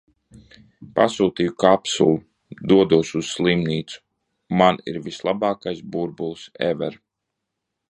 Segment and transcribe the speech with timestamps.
[0.99, 2.15] Pasūtīju kapsulu,
[2.71, 4.01] dodos uz slimnīcu.
[4.63, 7.01] Man ir vislabākais burbulis ever!